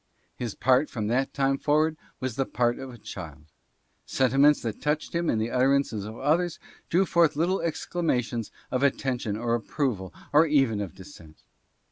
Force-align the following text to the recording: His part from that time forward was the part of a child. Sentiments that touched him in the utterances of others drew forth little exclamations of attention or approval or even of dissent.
His 0.35 0.55
part 0.55 0.89
from 0.89 1.09
that 1.09 1.31
time 1.31 1.59
forward 1.59 1.95
was 2.19 2.35
the 2.35 2.47
part 2.47 2.79
of 2.79 2.89
a 2.91 2.97
child. 2.97 3.43
Sentiments 4.03 4.59
that 4.63 4.81
touched 4.81 5.13
him 5.13 5.29
in 5.29 5.37
the 5.37 5.51
utterances 5.51 6.05
of 6.05 6.17
others 6.17 6.57
drew 6.89 7.05
forth 7.05 7.35
little 7.35 7.61
exclamations 7.61 8.49
of 8.71 8.81
attention 8.81 9.37
or 9.37 9.53
approval 9.53 10.11
or 10.33 10.47
even 10.47 10.81
of 10.81 10.95
dissent. 10.95 11.43